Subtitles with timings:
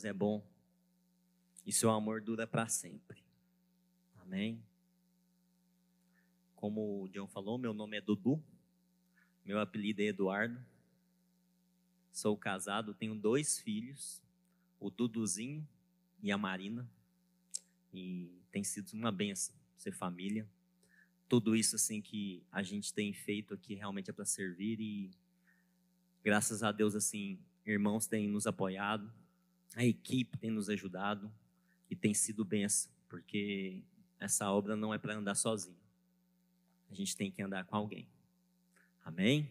[0.00, 0.42] Deus é bom.
[1.66, 3.22] E seu amor dura para sempre.
[4.20, 4.62] Amém.
[6.56, 8.42] Como o John falou, meu nome é Dudu.
[9.44, 10.58] Meu apelido é Eduardo.
[12.10, 14.22] Sou casado, tenho dois filhos,
[14.78, 15.68] o Duduzinho
[16.22, 16.88] e a Marina.
[17.92, 20.48] E tem sido uma benção ser família.
[21.28, 25.10] Tudo isso assim que a gente tem feito aqui realmente é para servir e
[26.24, 29.10] graças a Deus assim, irmãos têm nos apoiado,
[29.74, 31.32] a equipe tem nos ajudado
[31.88, 33.82] e tem sido benção, porque
[34.18, 35.78] essa obra não é para andar sozinho.
[36.90, 38.08] A gente tem que andar com alguém.
[39.04, 39.50] Amém?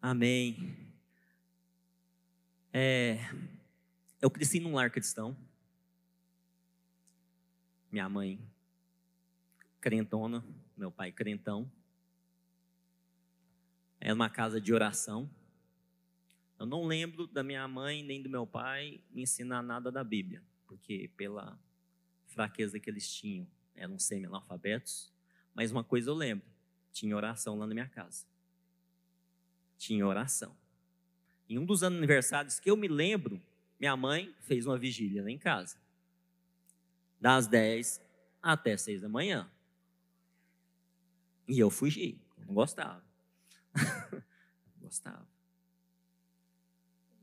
[0.00, 0.92] Amém.
[2.72, 3.18] É,
[4.20, 5.36] eu cresci num lar cristão.
[7.90, 8.38] Minha mãe
[9.80, 10.44] crentona,
[10.76, 11.70] meu pai crentão.
[13.98, 15.28] Era uma casa de oração.
[16.58, 20.42] Eu não lembro da minha mãe nem do meu pai me ensinar nada da Bíblia,
[20.66, 21.58] porque pela
[22.26, 25.12] fraqueza que eles tinham, eram semi-analfabetos.
[25.54, 26.46] Mas uma coisa eu lembro:
[26.92, 28.26] tinha oração lá na minha casa.
[29.76, 30.56] Tinha oração.
[31.48, 33.40] Em um dos aniversários que eu me lembro,
[33.78, 35.78] minha mãe fez uma vigília lá em casa.
[37.20, 38.00] Das 10
[38.42, 39.50] até 6 da manhã.
[41.46, 43.02] E eu fugi, não gostava.
[44.76, 45.37] gostava.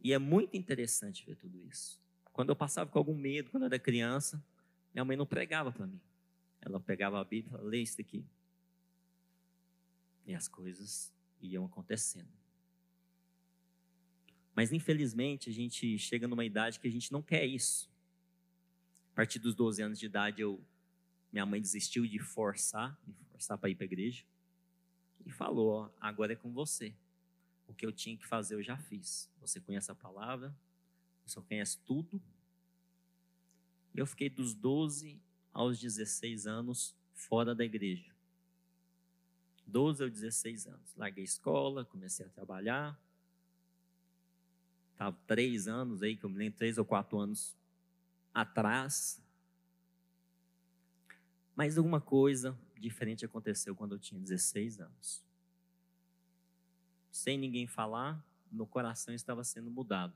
[0.06, 2.00] E é muito interessante ver tudo isso.
[2.32, 4.40] Quando eu passava com algum medo, quando eu era criança,
[4.94, 6.00] minha mãe não pregava para mim.
[6.62, 8.24] Ela pegava a Bíblia e falava, lê isso aqui.
[10.28, 11.12] E as coisas
[11.42, 12.30] iam acontecendo.
[14.54, 17.90] Mas infelizmente a gente chega numa idade que a gente não quer isso.
[19.12, 20.64] A partir dos 12 anos de idade, eu,
[21.34, 24.24] minha mãe desistiu de forçar, me forçar para ir para a igreja.
[25.26, 26.94] E falou: ó, agora é com você.
[27.68, 29.30] O que eu tinha que fazer eu já fiz.
[29.40, 30.56] Você conhece a palavra,
[31.26, 32.22] você conhece tudo.
[33.94, 35.22] Eu fiquei dos 12
[35.54, 38.14] aos 16 anos fora da igreja.
[39.66, 40.96] 12 ou 16 anos.
[40.96, 43.00] Larguei escola, comecei a trabalhar.
[44.92, 47.58] Estava três anos aí, que eu me lembro, três ou quatro anos
[48.34, 49.22] atrás.
[51.56, 55.26] Mas alguma coisa diferente aconteceu quando eu tinha 16 anos.
[57.16, 58.22] Sem ninguém falar,
[58.52, 60.14] meu coração estava sendo mudado.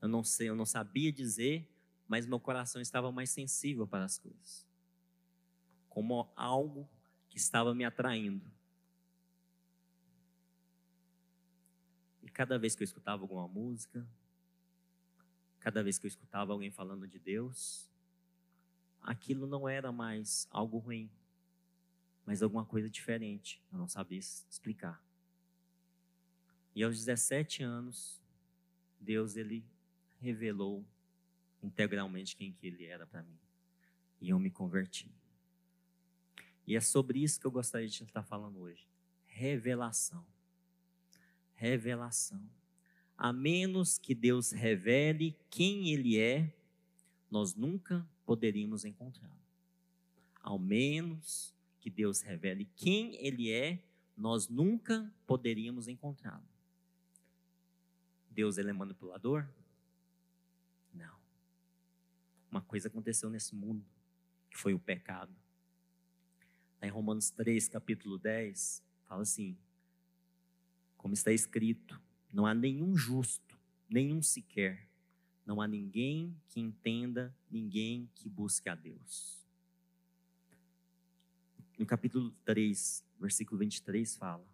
[0.00, 1.70] Eu não sei, eu não sabia dizer,
[2.08, 4.66] mas meu coração estava mais sensível para as coisas.
[5.90, 6.88] Como algo
[7.28, 8.50] que estava me atraindo.
[12.22, 14.08] E cada vez que eu escutava alguma música,
[15.58, 17.92] cada vez que eu escutava alguém falando de Deus,
[19.02, 21.10] aquilo não era mais algo ruim,
[22.24, 23.62] mas alguma coisa diferente.
[23.70, 25.09] Eu não sabia explicar.
[26.74, 28.22] E aos 17 anos,
[29.00, 29.64] Deus ele
[30.20, 30.84] revelou
[31.62, 33.38] integralmente quem que ele era para mim.
[34.20, 35.10] E eu me converti.
[36.66, 38.86] E é sobre isso que eu gostaria de estar falando hoje.
[39.26, 40.24] Revelação.
[41.54, 42.48] Revelação.
[43.16, 46.54] A menos que Deus revele quem Ele é,
[47.30, 49.40] nós nunca poderíamos encontrá-lo.
[50.40, 53.82] Ao menos que Deus revele quem Ele é,
[54.16, 56.48] nós nunca poderíamos encontrá-lo.
[58.40, 59.46] Deus ele é manipulador?
[60.94, 61.14] Não.
[62.50, 63.84] Uma coisa aconteceu nesse mundo,
[64.50, 65.36] que foi o pecado.
[66.80, 69.58] Em Romanos 3, capítulo 10, fala assim:
[70.96, 72.00] como está escrito,
[72.32, 74.88] não há nenhum justo, nenhum sequer,
[75.44, 79.38] não há ninguém que entenda, ninguém que busque a Deus.
[81.76, 84.48] No capítulo 3, versículo 23 fala: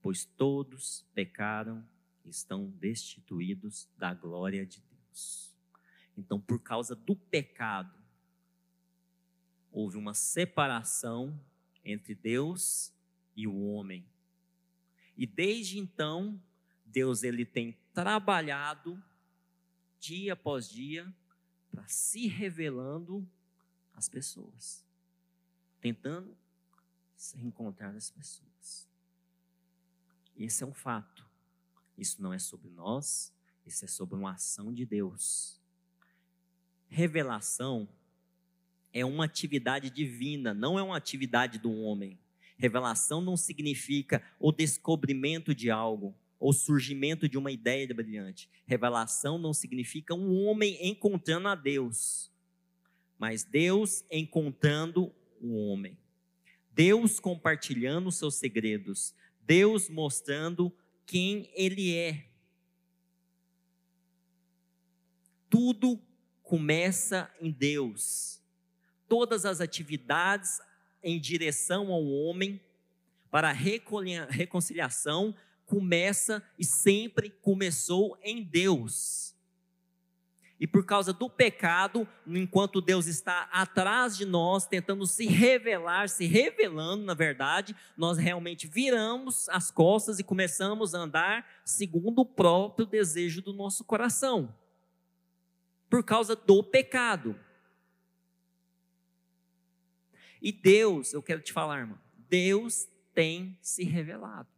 [0.00, 1.86] Pois todos pecaram
[2.28, 5.54] estão destituídos da glória de Deus.
[6.16, 7.96] Então, por causa do pecado,
[9.70, 11.40] houve uma separação
[11.84, 12.92] entre Deus
[13.36, 14.04] e o homem.
[15.16, 16.40] E desde então,
[16.84, 19.02] Deus ele tem trabalhado
[19.98, 21.12] dia após dia
[21.70, 23.28] para se revelando
[23.92, 24.84] às pessoas,
[25.80, 26.36] tentando
[27.16, 28.88] se encontrar as pessoas.
[30.36, 31.27] Esse é um fato.
[31.98, 33.34] Isso não é sobre nós,
[33.66, 35.60] isso é sobre uma ação de Deus.
[36.88, 37.88] Revelação
[38.92, 42.18] é uma atividade divina, não é uma atividade do homem.
[42.56, 48.48] Revelação não significa o descobrimento de algo ou surgimento de uma ideia brilhante.
[48.64, 52.32] Revelação não significa um homem encontrando a Deus,
[53.18, 55.98] mas Deus encontrando o homem.
[56.72, 60.72] Deus compartilhando seus segredos, Deus mostrando
[61.08, 62.26] quem Ele é.
[65.48, 65.98] Tudo
[66.42, 68.42] começa em Deus.
[69.08, 70.60] Todas as atividades
[71.02, 72.60] em direção ao homem
[73.30, 75.34] para a reconciliação
[75.64, 79.34] começa e sempre começou em Deus.
[80.60, 86.26] E por causa do pecado, enquanto Deus está atrás de nós, tentando se revelar, se
[86.26, 92.84] revelando, na verdade, nós realmente viramos as costas e começamos a andar segundo o próprio
[92.84, 94.52] desejo do nosso coração.
[95.88, 97.38] Por causa do pecado.
[100.42, 104.48] E Deus, eu quero te falar, irmão, Deus tem se revelado.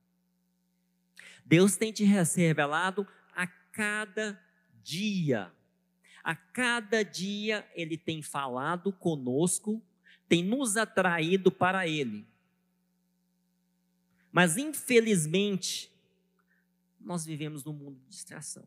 [1.44, 4.41] Deus tem te se revelado a cada
[4.82, 5.52] dia.
[6.22, 9.82] A cada dia Ele tem falado conosco,
[10.28, 12.26] tem nos atraído para Ele.
[14.32, 15.93] Mas, infelizmente,
[17.00, 18.67] nós vivemos num mundo de distração.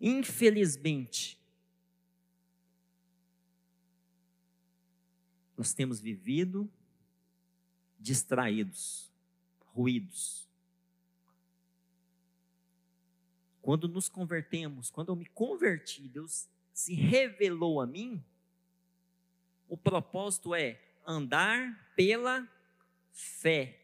[0.00, 1.38] Infelizmente,
[5.56, 6.70] nós temos vivido
[7.98, 9.10] distraídos,
[9.72, 10.47] ruídos.
[13.68, 18.24] Quando nos convertemos, quando eu me converti, Deus se revelou a mim,
[19.68, 22.48] o propósito é andar pela
[23.12, 23.78] fé.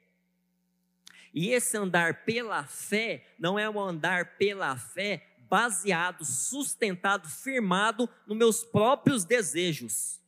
[1.35, 8.39] E esse andar pela fé não é um andar pela fé baseado, sustentado, firmado nos
[8.39, 10.19] meus próprios desejos,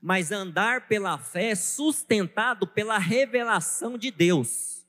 [0.00, 4.79] mas andar pela fé sustentado pela revelação de Deus.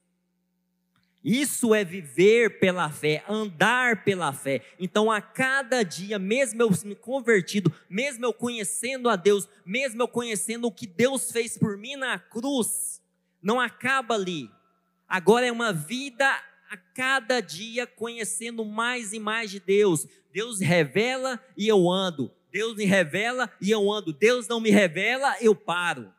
[1.24, 4.62] Isso é viver pela fé, andar pela fé.
[4.80, 10.08] Então, a cada dia, mesmo eu me convertido, mesmo eu conhecendo a Deus, mesmo eu
[10.08, 13.02] conhecendo o que Deus fez por mim na cruz,
[13.42, 14.50] não acaba ali.
[15.08, 16.26] Agora é uma vida
[16.72, 20.08] a cada dia conhecendo mais e mais de Deus.
[20.32, 22.32] Deus revela e eu ando.
[22.52, 24.12] Deus me revela e eu ando.
[24.12, 26.12] Deus não me revela, eu paro.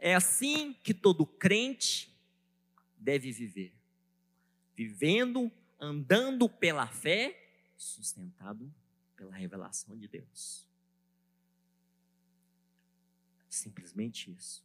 [0.00, 2.10] É assim que todo crente
[2.96, 3.74] deve viver.
[4.74, 7.36] Vivendo, andando pela fé,
[7.76, 8.72] sustentado
[9.14, 10.66] pela revelação de Deus.
[13.46, 14.64] Simplesmente isso.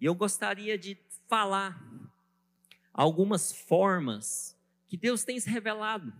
[0.00, 0.96] E eu gostaria de
[1.26, 1.84] falar
[2.92, 4.56] algumas formas
[4.86, 6.14] que Deus tem se revelado.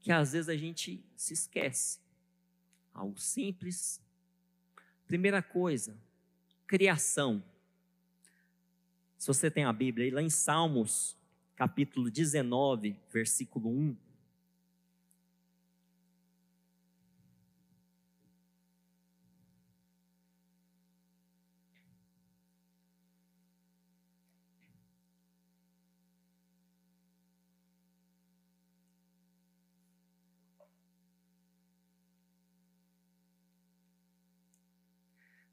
[0.00, 2.00] Que às vezes a gente se esquece.
[2.92, 4.01] Algo simples,
[5.12, 5.94] Primeira coisa,
[6.66, 7.44] criação.
[9.18, 11.14] Se você tem a Bíblia aí, lá em Salmos,
[11.54, 13.94] capítulo 19, versículo 1.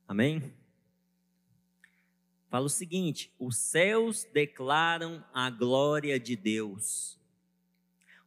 [0.09, 0.51] Amém?
[2.49, 7.19] Fala o seguinte: os céus declaram a glória de Deus,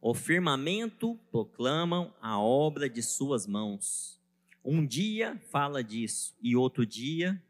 [0.01, 4.17] o firmamento proclamam a obra de suas mãos.
[4.63, 7.43] Um dia fala disso, e outro dia,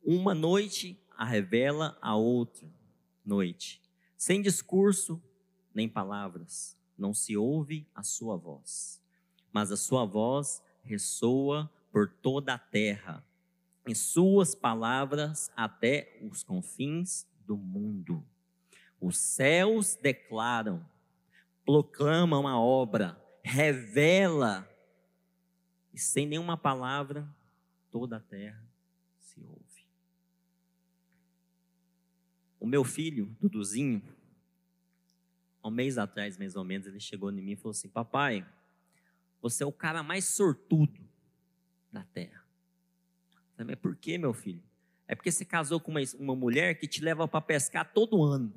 [0.00, 2.72] uma noite a revela a outra
[3.26, 3.82] noite.
[4.16, 5.20] Sem discurso
[5.74, 9.02] nem palavras, não se ouve a sua voz,
[9.52, 13.26] mas a sua voz ressoa por toda a terra,
[13.84, 18.24] em suas palavras até os confins do mundo.
[19.00, 20.88] Os céus declaram,
[21.66, 24.64] proclamam a obra, revela,
[25.92, 27.28] e sem nenhuma palavra,
[27.90, 28.64] toda a terra
[29.18, 29.84] se ouve.
[32.60, 34.00] O meu filho, Duduzinho,
[35.64, 38.46] um mês atrás, mais ou menos, ele chegou em mim e falou assim: Papai,
[39.42, 41.07] você é o cara mais sortudo
[41.92, 42.44] da terra.
[43.56, 44.62] Mas por que, meu filho?
[45.06, 48.52] É porque você casou com uma, uma mulher que te leva para pescar todo ano.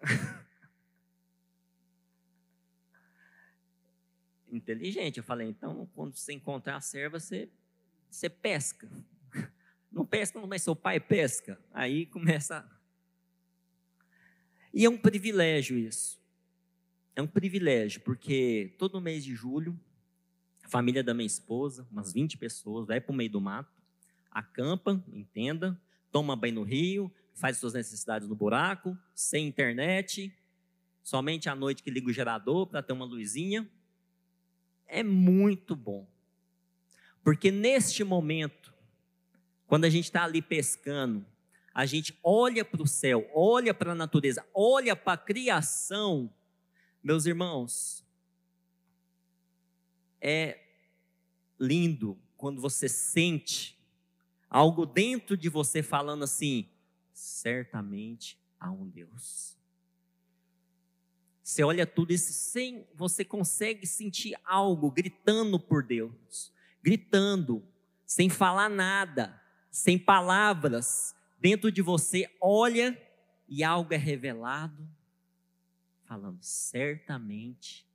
[4.50, 5.18] Inteligente.
[5.18, 7.50] Eu falei, então, quando você encontrar a serva, você,
[8.10, 8.90] você pesca.
[9.92, 11.60] Não pesca, mas seu pai pesca.
[11.72, 12.66] Aí começa.
[14.72, 16.18] E é um privilégio isso.
[17.14, 19.78] É um privilégio, porque todo mês de julho
[20.64, 23.70] a família da minha esposa, umas 20 pessoas, vai para o meio do mato,
[24.30, 25.78] acampa, entenda,
[26.10, 30.34] toma banho no rio, faz suas necessidades no buraco, sem internet,
[31.02, 33.68] somente à noite que liga o gerador para ter uma luzinha.
[34.86, 36.06] É muito bom.
[37.22, 38.72] Porque neste momento,
[39.66, 41.24] quando a gente está ali pescando,
[41.74, 46.32] a gente olha para o céu, olha para a natureza, olha para a criação,
[47.02, 48.03] meus irmãos,
[50.24, 50.58] é
[51.60, 53.78] lindo quando você sente
[54.48, 56.70] algo dentro de você falando assim:
[57.12, 59.54] certamente há um Deus.
[61.42, 66.50] Você olha tudo isso sem você consegue sentir algo gritando por Deus,
[66.82, 67.62] gritando,
[68.06, 69.38] sem falar nada,
[69.70, 72.98] sem palavras, dentro de você olha
[73.46, 74.88] e algo é revelado,
[76.06, 77.86] falando certamente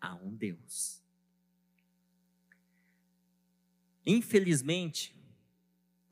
[0.00, 1.03] há um Deus.
[4.06, 5.16] Infelizmente,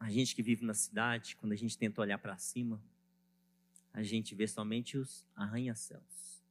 [0.01, 2.83] a gente que vive na cidade, quando a gente tenta olhar para cima,
[3.93, 6.43] a gente vê somente os arranha-céus,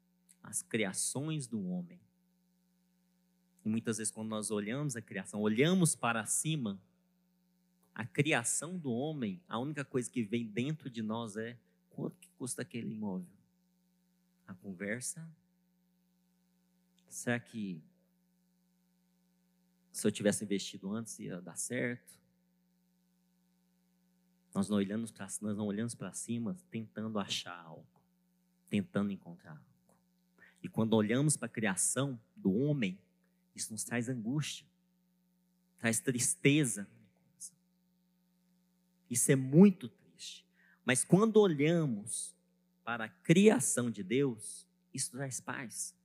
[0.44, 2.00] as criações do homem.
[3.66, 6.82] E muitas vezes, quando nós olhamos a criação, olhamos para cima,
[7.94, 11.58] a criação do homem, a única coisa que vem dentro de nós é
[11.90, 13.28] quanto que custa aquele imóvel?
[14.48, 15.28] A conversa?
[17.10, 17.84] Será que
[19.92, 22.20] se eu tivesse investido antes ia dar certo?
[24.54, 28.02] Nós não olhamos para nós não olhamos para cima tentando achar algo,
[28.70, 29.72] tentando encontrar algo.
[30.62, 33.00] E quando olhamos para a criação do homem,
[33.56, 34.66] isso nos traz angústia,
[35.78, 36.88] traz tristeza.
[39.10, 40.46] Isso é muito triste.
[40.86, 42.36] Mas quando olhamos
[42.84, 45.96] para a criação de Deus, isso traz paz.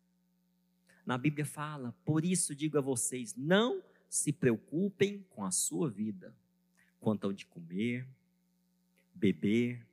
[1.06, 6.34] Na Bíblia fala: por isso digo a vocês, não se preocupem com a sua vida,
[6.98, 8.06] quanto ao de comer,
[9.14, 9.86] beber,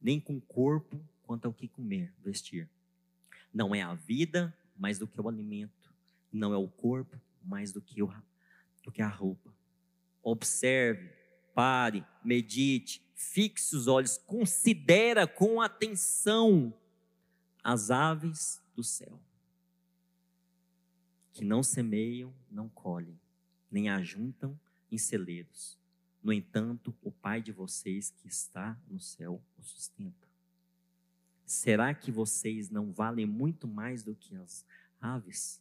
[0.00, 2.68] nem com o corpo quanto ao que comer, vestir.
[3.52, 5.92] Não é a vida mais do que o alimento,
[6.32, 8.12] não é o corpo mais do que, o,
[8.82, 9.52] do que a roupa.
[10.22, 11.10] Observe,
[11.54, 16.72] pare, medite, fixe os olhos, considera com atenção
[17.62, 19.20] as aves do céu,
[21.32, 23.18] que não semeiam, não colhem,
[23.70, 24.58] nem ajuntam
[24.90, 25.80] em celeiros
[26.22, 30.28] no entanto, o Pai de vocês que está no céu o sustenta.
[31.46, 34.64] Será que vocês não valem muito mais do que as
[35.00, 35.60] aves?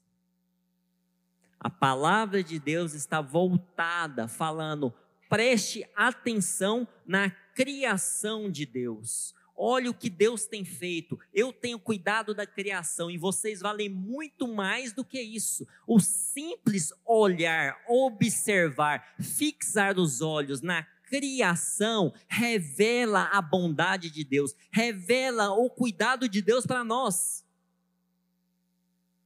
[1.59, 4.93] A palavra de Deus está voltada, falando,
[5.29, 9.33] preste atenção na criação de Deus.
[9.61, 11.19] Olha o que Deus tem feito.
[11.33, 15.67] Eu tenho cuidado da criação e vocês valem muito mais do que isso.
[15.85, 25.49] O simples olhar, observar, fixar os olhos na criação revela a bondade de Deus, revela
[25.49, 27.45] o cuidado de Deus para nós.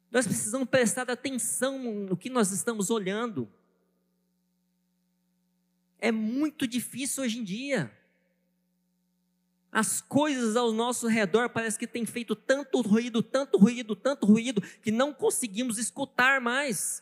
[0.09, 3.47] Nós precisamos prestar atenção no que nós estamos olhando.
[5.99, 7.95] É muito difícil hoje em dia.
[9.73, 14.61] As coisas ao nosso redor parece que tem feito tanto ruído, tanto ruído, tanto ruído,
[14.61, 17.01] que não conseguimos escutar mais.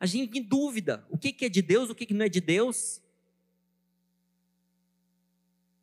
[0.00, 3.02] A gente em dúvida, o que é de Deus, o que não é de Deus.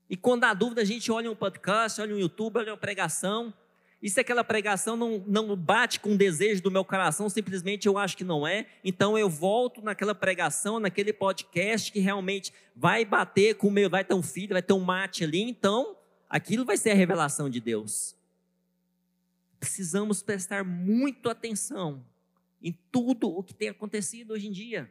[0.10, 3.54] E quando há dúvida, a gente olha um podcast, olha um YouTube, olha uma pregação.
[4.02, 8.00] E se aquela pregação não, não bate com o desejo do meu coração, simplesmente eu
[8.00, 13.56] acho que não é, então eu volto naquela pregação, naquele podcast que realmente vai bater
[13.56, 15.96] com o meu, vai ter um filho, vai ter um mate ali, então
[16.28, 18.16] aquilo vai ser a revelação de Deus.
[19.60, 22.04] Precisamos prestar muito atenção
[22.60, 24.90] em tudo o que tem acontecido hoje em dia.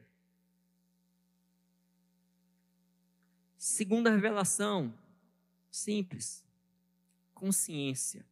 [3.59, 4.95] Segunda revelação,
[5.69, 6.45] simples,
[7.35, 8.30] consciência.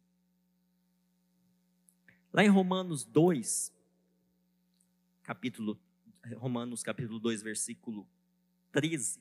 [2.39, 3.69] Lá em Romanos 2,
[5.23, 5.77] capítulo,
[6.37, 8.07] Romanos capítulo 2, versículo
[8.71, 9.19] 13.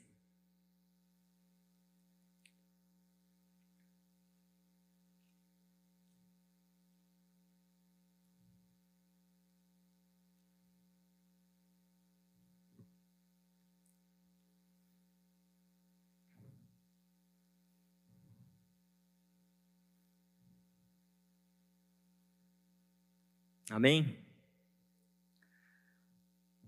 [23.78, 24.18] Amém?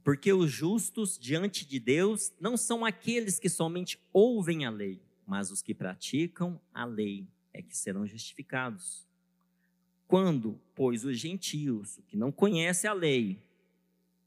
[0.04, 5.50] Porque os justos diante de Deus não são aqueles que somente ouvem a lei, mas
[5.50, 9.08] os que praticam a lei é que serão justificados.
[10.06, 13.42] Quando, pois, os gentios, o que não conhece a lei,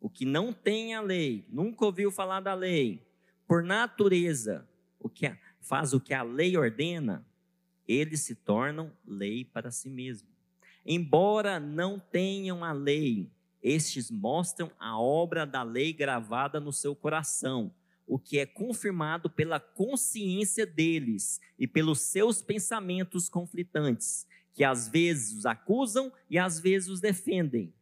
[0.02, 3.02] o que não tem a lei, nunca ouviu falar da lei,
[3.48, 4.68] por natureza,
[5.00, 7.26] o que faz o que a lei ordena,
[7.88, 10.33] eles se tornam lei para si mesmos
[10.86, 13.30] embora não tenham a lei,
[13.62, 17.74] estes mostram a obra da lei gravada no seu coração,
[18.06, 25.38] o que é confirmado pela consciência deles e pelos seus pensamentos conflitantes, que às vezes
[25.38, 27.74] os acusam e às vezes os defendem.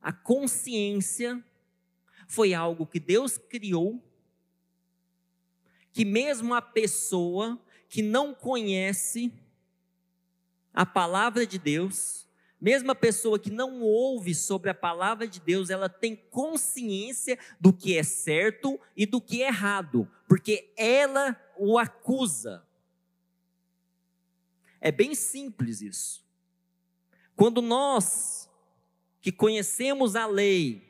[0.00, 1.44] A consciência
[2.28, 4.02] foi algo que Deus criou,
[5.92, 9.32] que mesmo a pessoa que não conhece
[10.72, 12.28] a palavra de Deus,
[12.60, 17.72] mesmo a pessoa que não ouve sobre a palavra de Deus, ela tem consciência do
[17.72, 22.66] que é certo e do que é errado, porque ela o acusa.
[24.80, 26.24] É bem simples isso.
[27.34, 28.50] Quando nós
[29.20, 30.86] que conhecemos a lei,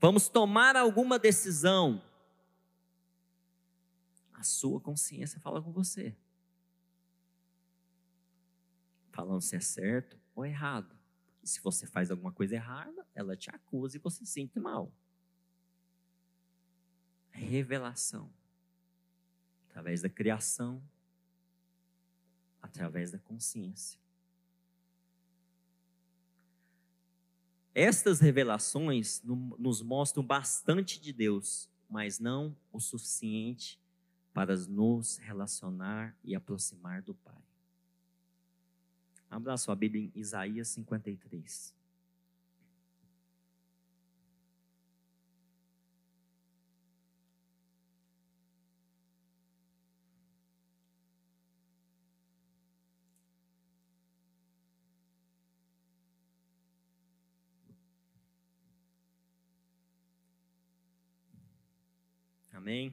[0.00, 2.02] vamos tomar alguma decisão,
[4.34, 6.16] a sua consciência fala com você.
[9.16, 10.94] Falando se é certo ou errado.
[11.42, 14.92] E se você faz alguma coisa errada, ela te acusa e você se sente mal.
[17.30, 18.30] Revelação.
[19.70, 20.82] Através da criação,
[22.60, 23.98] através da consciência.
[27.74, 33.80] Estas revelações nos mostram bastante de Deus, mas não o suficiente
[34.34, 37.45] para nos relacionar e aproximar do Pai.
[39.30, 41.74] Abra sua Bíblia em Isaías 53.
[62.52, 62.92] Amém?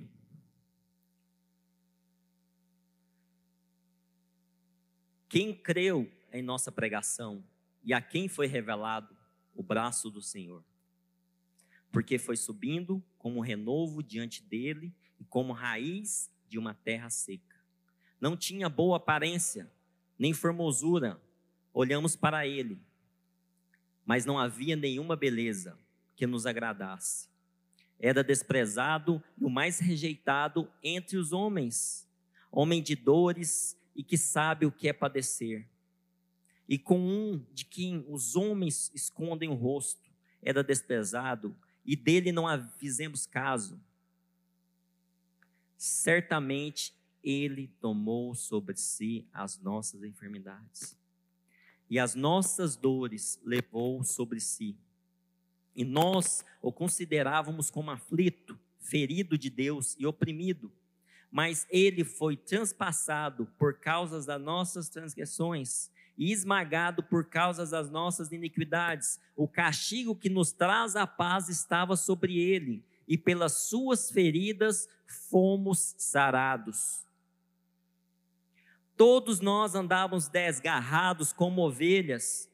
[5.30, 7.44] Quem creu em nossa pregação
[7.84, 9.16] e a quem foi revelado
[9.56, 10.64] o braço do Senhor?
[11.92, 17.56] Porque foi subindo como renovo diante dele e como raiz de uma terra seca.
[18.20, 19.72] Não tinha boa aparência,
[20.18, 21.22] nem formosura.
[21.74, 22.82] Olhamos para ele,
[24.06, 25.78] mas não havia nenhuma beleza
[26.16, 27.32] que nos agradasse
[28.04, 32.06] era desprezado e o mais rejeitado entre os homens,
[32.52, 35.66] homem de dores e que sabe o que é padecer.
[36.68, 42.46] E com um de quem os homens escondem o rosto, era desprezado e dele não
[42.78, 43.80] fizemos caso.
[45.78, 50.98] Certamente ele tomou sobre si as nossas enfermidades
[51.90, 54.78] e as nossas dores levou sobre si
[55.76, 60.72] e nós o considerávamos como aflito, ferido de Deus e oprimido.
[61.32, 68.32] Mas ele foi transpassado por causa das nossas transgressões e esmagado por causa das nossas
[68.32, 69.20] iniquidades.
[69.36, 74.88] O castigo que nos traz a paz estava sobre ele, e pelas suas feridas
[75.30, 77.04] fomos sarados.
[78.96, 82.50] Todos nós andávamos desgarrados como ovelhas,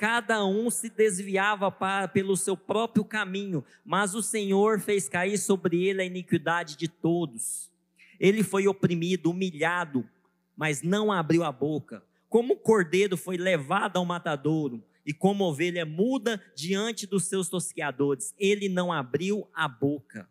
[0.00, 5.84] cada um se desviava para, pelo seu próprio caminho, mas o Senhor fez cair sobre
[5.84, 7.70] ele a iniquidade de todos.
[8.18, 10.08] Ele foi oprimido, humilhado,
[10.56, 12.02] mas não abriu a boca.
[12.30, 18.34] Como o cordeiro foi levado ao matadouro, e como ovelha muda diante dos seus tosqueadores,
[18.38, 20.26] ele não abriu a boca.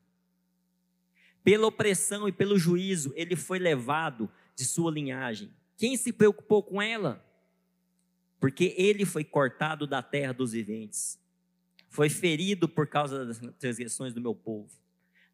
[1.43, 5.53] Pela opressão e pelo juízo, ele foi levado de sua linhagem.
[5.77, 7.23] Quem se preocupou com ela?
[8.39, 11.19] porque ele foi cortado da terra dos viventes,
[11.89, 14.71] foi ferido por causa das transgressões do meu povo.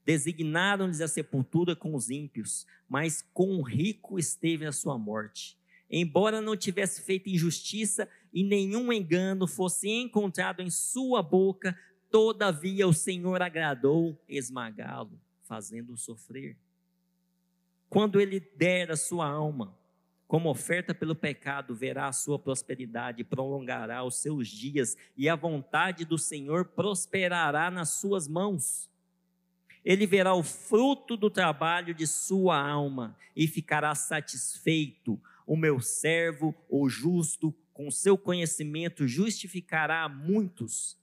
[0.03, 5.57] Designaram-lhes a sepultura com os ímpios, mas com o rico esteve a sua morte.
[5.89, 11.77] Embora não tivesse feito injustiça e nenhum engano fosse encontrado em sua boca,
[12.09, 16.57] todavia o Senhor agradou esmagá-lo, fazendo-o sofrer.
[17.89, 19.77] Quando ele der a sua alma,
[20.27, 26.03] como oferta pelo pecado, verá a sua prosperidade, prolongará os seus dias, e a vontade
[26.03, 28.89] do Senhor prosperará nas suas mãos.
[29.83, 35.21] Ele verá o fruto do trabalho de sua alma e ficará satisfeito.
[35.45, 40.97] O meu servo, o justo, com seu conhecimento, justificará muitos,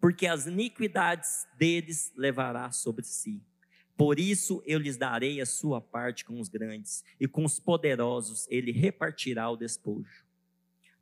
[0.00, 3.42] porque as iniquidades deles levará sobre si
[3.96, 8.46] por isso eu lhes darei a sua parte com os grandes, e com os poderosos
[8.50, 10.24] ele repartirá o despojo.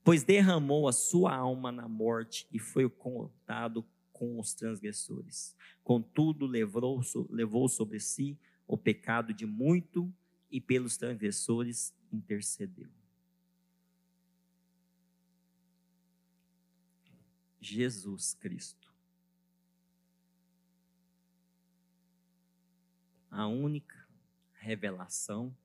[0.05, 5.57] Pois derramou a sua alma na morte e foi contado com os transgressores.
[5.83, 10.13] Contudo, levou, levou sobre si o pecado de muito
[10.53, 12.91] e pelos transgressores intercedeu.
[17.59, 18.93] Jesus Cristo.
[23.31, 24.07] A única
[24.53, 25.57] revelação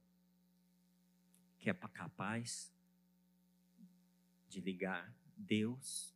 [1.59, 2.73] que é capaz
[4.47, 6.15] de ligar Deus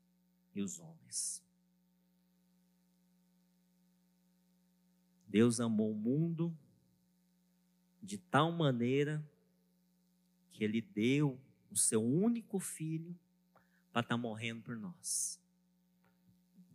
[0.55, 1.43] e os homens.
[5.27, 6.57] Deus amou o mundo
[8.02, 9.24] de tal maneira
[10.50, 13.18] que ele deu o seu único filho
[13.92, 15.40] para estar tá morrendo por nós.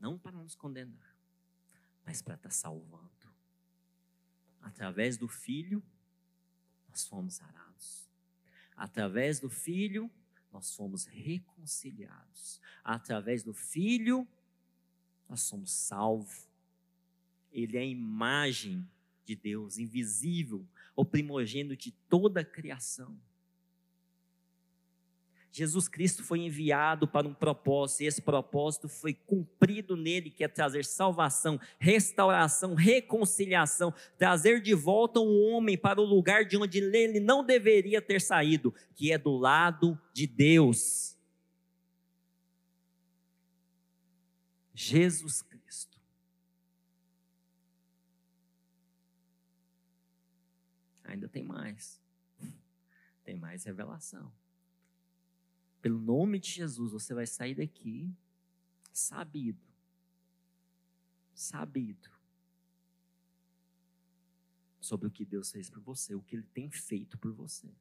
[0.01, 1.17] Não para nos condenar,
[2.05, 3.07] mas para estar tá salvando.
[4.61, 5.83] Através do filho,
[6.89, 8.09] nós fomos sarados.
[8.77, 10.11] Através do filho,
[10.53, 12.61] nós fomos reconciliados.
[12.83, 14.27] Através do filho,
[15.29, 16.49] nós somos salvos.
[17.53, 18.89] Ele é a imagem
[19.27, 23.19] de Deus, invisível, o primogênito de toda a criação.
[25.57, 30.49] Jesus Cristo foi enviado para um propósito, e esse propósito foi cumprido nele, que é
[30.49, 37.21] trazer salvação, restauração, reconciliação, trazer de volta um homem para o lugar de onde ele
[37.21, 41.17] não deveria ter saído, que é do lado de Deus.
[44.75, 45.56] Jesus Cristo.
[51.07, 52.01] Ainda tem mais.
[53.25, 54.33] Tem mais revelação
[55.87, 58.12] pelo nome de Jesus, você vai sair daqui
[58.92, 59.64] sabido.
[61.33, 62.11] Sabido.
[64.81, 67.73] Sobre o que Deus fez por você, o que Ele tem feito por você.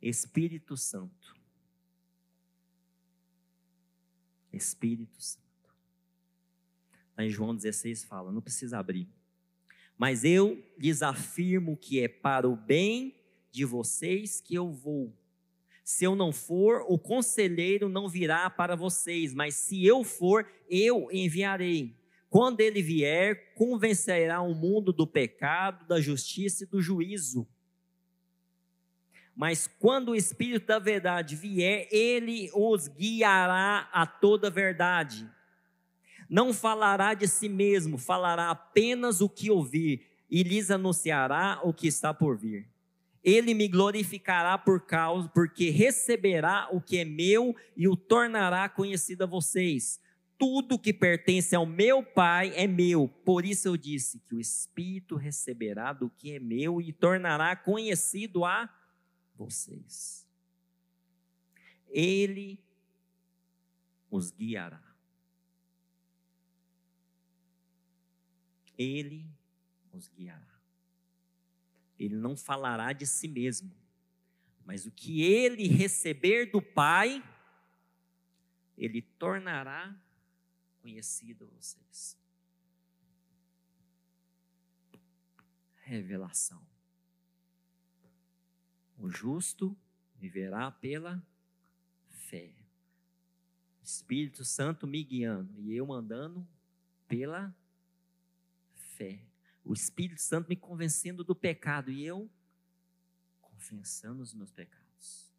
[0.00, 1.36] Espírito Santo.
[4.52, 5.74] Espírito Santo.
[7.16, 9.08] Lá em João 16 fala, não precisa abrir.
[9.96, 13.14] Mas eu lhes afirmo que é para o bem
[13.50, 15.14] de vocês que eu vou.
[15.84, 21.08] Se eu não for, o conselheiro não virá para vocês, mas se eu for, eu
[21.12, 21.94] enviarei.
[22.30, 27.46] Quando ele vier, convencerá o mundo do pecado, da justiça e do juízo.
[29.36, 35.28] Mas quando o Espírito da Verdade vier, ele os guiará a toda verdade.
[36.28, 41.86] Não falará de si mesmo, falará apenas o que ouvir e lhes anunciará o que
[41.86, 42.74] está por vir
[43.24, 49.24] ele me glorificará por causa, porque receberá o que é meu e o tornará conhecido
[49.24, 49.98] a vocês.
[50.36, 53.08] Tudo que pertence ao meu Pai é meu.
[53.08, 58.44] Por isso eu disse que o Espírito receberá do que é meu e tornará conhecido
[58.44, 58.68] a
[59.34, 60.28] vocês.
[61.88, 62.62] Ele
[64.10, 64.93] os guiará.
[68.76, 69.28] Ele
[69.92, 70.60] os guiará.
[71.98, 73.72] Ele não falará de si mesmo,
[74.64, 77.22] mas o que ele receber do Pai,
[78.76, 79.94] ele tornará
[80.80, 82.18] conhecido a vocês.
[85.82, 86.66] Revelação.
[88.98, 89.76] O justo
[90.16, 91.22] viverá pela
[92.08, 92.54] fé.
[93.82, 96.46] Espírito Santo me guiando e eu mandando
[97.06, 97.63] pela fé
[99.64, 102.30] o Espírito Santo me convencendo do pecado e eu
[103.40, 105.32] confessando os meus pecados.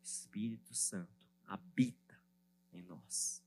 [0.00, 2.18] O Espírito Santo habita
[2.72, 3.44] em nós.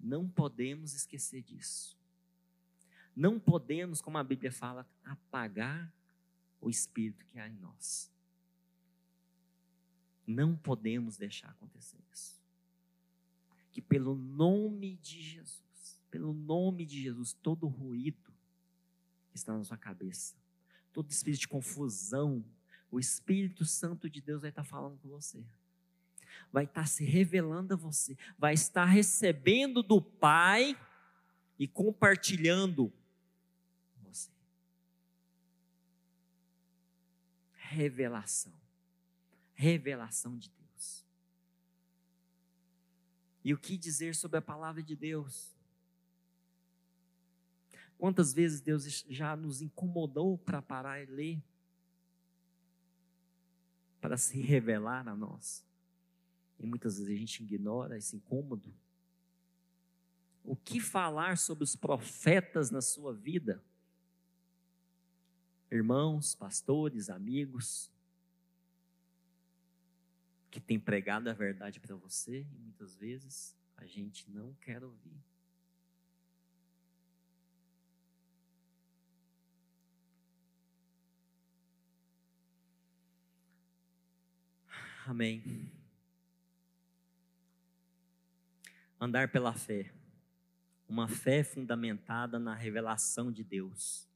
[0.00, 1.98] Não podemos esquecer disso.
[3.14, 5.92] Não podemos, como a Bíblia fala, apagar
[6.60, 8.10] o Espírito que há em nós.
[10.26, 12.40] Não podemos deixar acontecer isso.
[13.70, 15.71] Que pelo nome de Jesus,
[16.12, 18.30] pelo nome de Jesus, todo ruído
[19.30, 20.36] que está na sua cabeça,
[20.92, 22.44] todo espírito de confusão,
[22.90, 25.42] o Espírito Santo de Deus vai estar falando com você.
[26.52, 30.78] Vai estar se revelando a você, vai estar recebendo do Pai
[31.58, 32.92] e compartilhando
[33.94, 34.30] com você.
[37.54, 38.52] Revelação.
[39.54, 41.06] Revelação de Deus.
[43.42, 45.61] E o que dizer sobre a palavra de Deus?
[48.02, 51.40] Quantas vezes Deus já nos incomodou para parar e ler?
[54.00, 55.64] Para se revelar a nós.
[56.58, 58.74] E muitas vezes a gente ignora esse incômodo.
[60.42, 63.62] O que falar sobre os profetas na sua vida?
[65.70, 67.88] Irmãos, pastores, amigos,
[70.50, 75.31] que têm pregado a verdade para você e muitas vezes a gente não quer ouvir.
[85.04, 85.70] Amém.
[89.00, 89.92] Andar pela fé.
[90.88, 94.08] Uma fé fundamentada na revelação de Deus,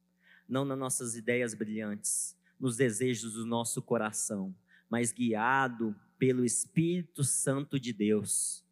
[0.49, 4.55] não nas nossas ideias brilhantes, nos desejos do nosso coração,
[4.89, 8.65] mas guiado pelo Espírito Santo de Deus.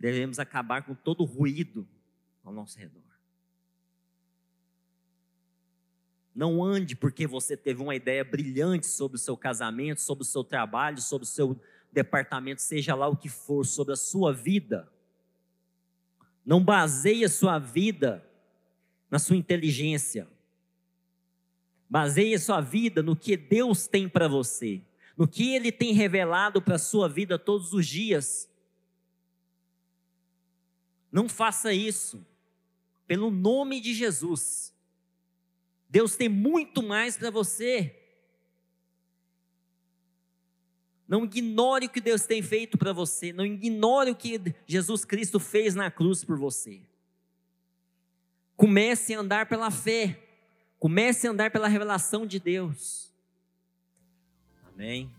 [0.00, 1.86] Devemos acabar com todo o ruído
[2.42, 3.09] ao nosso redor.
[6.40, 10.42] Não ande porque você teve uma ideia brilhante sobre o seu casamento, sobre o seu
[10.42, 11.60] trabalho, sobre o seu
[11.92, 14.90] departamento, seja lá o que for, sobre a sua vida.
[16.42, 18.26] Não baseie a sua vida
[19.10, 20.26] na sua inteligência.
[21.86, 24.80] Baseie a sua vida no que Deus tem para você,
[25.18, 28.50] no que Ele tem revelado para a sua vida todos os dias.
[31.12, 32.26] Não faça isso,
[33.06, 34.70] pelo nome de Jesus.
[35.90, 37.96] Deus tem muito mais para você.
[41.08, 43.32] Não ignore o que Deus tem feito para você.
[43.32, 46.80] Não ignore o que Jesus Cristo fez na cruz por você.
[48.56, 50.16] Comece a andar pela fé.
[50.78, 53.12] Comece a andar pela revelação de Deus.
[54.72, 55.10] Amém.